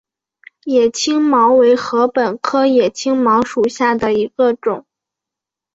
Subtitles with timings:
[0.65, 4.87] 野青茅为禾本科野青茅属下的一个种。